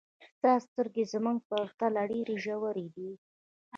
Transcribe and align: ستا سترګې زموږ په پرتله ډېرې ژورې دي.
ستا 0.35 0.53
سترګې 0.65 1.03
زموږ 1.13 1.37
په 1.49 1.55
پرتله 1.65 2.01
ډېرې 2.11 2.35
ژورې 2.43 2.87
دي. 2.95 3.11